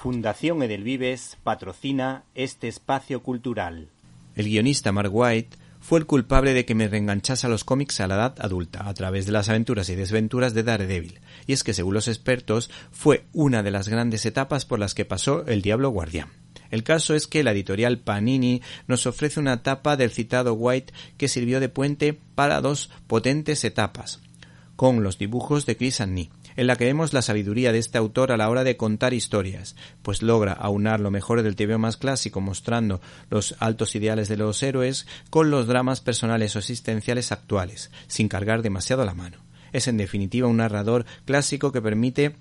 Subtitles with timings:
[0.00, 3.88] Fundación Edelvives patrocina este espacio cultural.
[4.36, 8.06] El guionista Mark White fue el culpable de que me reenganchase a los cómics a
[8.06, 11.74] la edad adulta, a través de las aventuras y desventuras de Daredevil, y es que
[11.74, 15.90] según los expertos fue una de las grandes etapas por las que pasó el Diablo
[15.90, 16.28] Guardián.
[16.70, 21.26] El caso es que la editorial Panini nos ofrece una etapa del citado White que
[21.26, 24.20] sirvió de puente para dos potentes etapas,
[24.76, 28.32] con los dibujos de Chris Annie, en la que vemos la sabiduría de este autor
[28.32, 32.40] a la hora de contar historias, pues logra aunar lo mejor del TV más clásico
[32.40, 38.26] mostrando los altos ideales de los héroes con los dramas personales o existenciales actuales, sin
[38.26, 39.36] cargar demasiado la mano.
[39.72, 42.34] Es en definitiva un narrador clásico que permite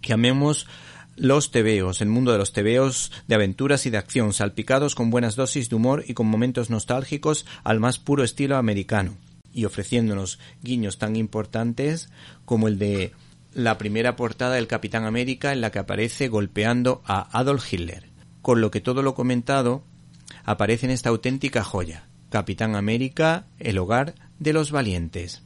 [0.00, 0.66] que amemos
[1.14, 5.36] los tebeos, el mundo de los tebeos de aventuras y de acción, salpicados con buenas
[5.36, 9.18] dosis de humor y con momentos nostálgicos al más puro estilo americano,
[9.52, 12.08] y ofreciéndonos guiños tan importantes
[12.46, 13.12] como el de
[13.54, 18.10] la primera portada del Capitán América en la que aparece golpeando a Adolf Hitler,
[18.42, 19.84] con lo que todo lo comentado
[20.44, 25.42] aparece en esta auténtica joya, Capitán América, el hogar de los valientes,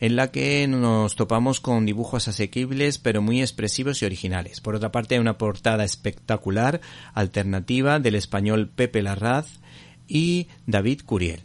[0.00, 4.60] en la que nos topamos con dibujos asequibles pero muy expresivos y originales.
[4.60, 6.80] Por otra parte, hay una portada espectacular,
[7.14, 9.60] alternativa del español Pepe Larraz
[10.08, 11.42] y David Curiel.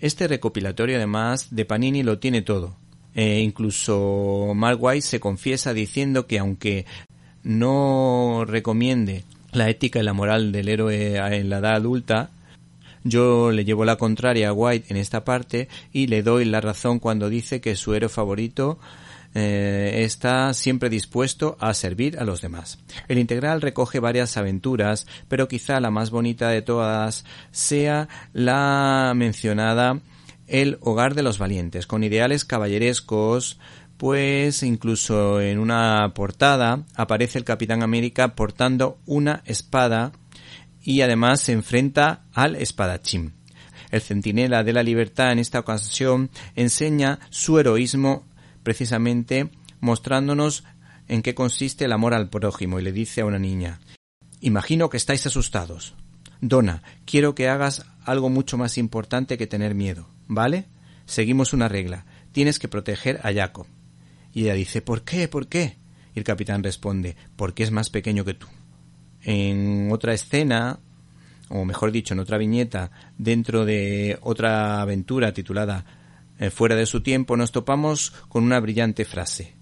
[0.00, 2.76] Este recopilatorio además de Panini lo tiene todo,
[3.14, 6.86] eh, incluso Mark White se confiesa diciendo que aunque
[7.42, 12.30] no recomiende la ética y la moral del héroe en la edad adulta,
[13.04, 16.98] yo le llevo la contraria a White en esta parte y le doy la razón
[16.98, 18.78] cuando dice que su héroe favorito
[19.34, 22.78] eh, está siempre dispuesto a servir a los demás.
[23.08, 30.00] El integral recoge varias aventuras, pero quizá la más bonita de todas sea la mencionada
[30.48, 33.58] el hogar de los valientes, con ideales caballerescos,
[33.96, 40.12] pues incluso en una portada aparece el Capitán América portando una espada
[40.82, 43.34] y además se enfrenta al espadachín.
[43.90, 48.26] El centinela de la libertad en esta ocasión enseña su heroísmo
[48.62, 49.50] precisamente
[49.80, 50.64] mostrándonos
[51.08, 53.80] en qué consiste el amor al prójimo y le dice a una niña
[54.40, 55.94] Imagino que estáis asustados.
[56.40, 60.08] Donna, quiero que hagas algo mucho más importante que tener miedo.
[60.28, 60.66] ¿Vale?
[61.06, 62.06] Seguimos una regla.
[62.32, 63.66] Tienes que proteger a Jacob.
[64.32, 65.26] Y ella dice, ¿por qué?
[65.26, 65.78] ¿Por qué?
[66.14, 68.46] Y el capitán responde, porque es más pequeño que tú.
[69.22, 70.78] En otra escena,
[71.48, 75.84] o mejor dicho, en otra viñeta, dentro de otra aventura titulada
[76.38, 79.54] eh, Fuera de su tiempo, nos topamos con una brillante frase.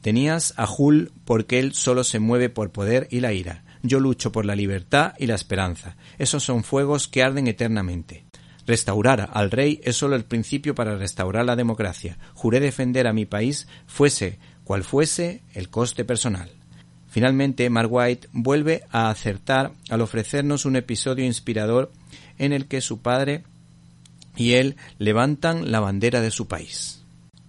[0.00, 3.64] Tenías a Hul porque él solo se mueve por poder y la ira.
[3.82, 5.96] Yo lucho por la libertad y la esperanza.
[6.18, 8.27] Esos son fuegos que arden eternamente.
[8.68, 12.18] Restaurar al rey es solo el principio para restaurar la democracia.
[12.34, 16.50] Juré defender a mi país, fuese cual fuese el coste personal.
[17.08, 21.90] Finalmente, Mark White vuelve a acertar al ofrecernos un episodio inspirador
[22.36, 23.44] en el que su padre
[24.36, 27.02] y él levantan la bandera de su país.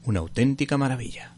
[0.05, 1.33] Una auténtica maravilla.